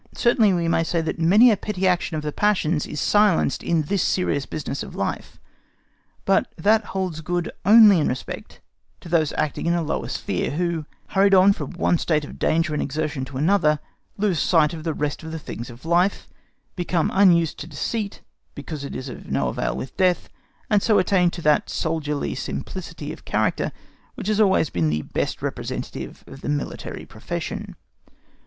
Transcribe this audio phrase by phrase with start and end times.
[0.15, 3.83] Certainly we may say that many a petty action of the passions is silenced in
[3.83, 5.39] this serious business of life;
[6.25, 8.61] but that holds good only in respect
[9.01, 12.73] to those acting in a lower sphere, who, hurried on from one state of danger
[12.73, 13.77] and exertion to another,
[14.17, 16.27] lose sight of the rest of the things of life,
[16.75, 18.21] become unused to deceit,
[18.55, 20.29] because it is of no avail with death,
[20.67, 23.71] and so attain to that soldierly simplicity of character
[24.15, 27.75] which has always been the best representative of the military profession.